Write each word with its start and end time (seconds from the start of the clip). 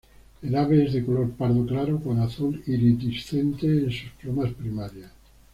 El 0.41 0.55
ave 0.55 0.83
es 0.83 0.93
de 0.93 1.05
color 1.05 1.29
pardo 1.33 1.63
claro 1.63 1.99
con 2.01 2.17
azul 2.17 2.63
iridiscente 2.65 3.67
en 3.67 3.91
sus 3.91 4.09
plumas 4.19 4.51
primarias. 4.51 5.11